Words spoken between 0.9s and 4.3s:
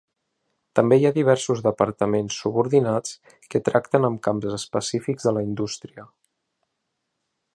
hi ha diversos departaments subordinats que tracten amb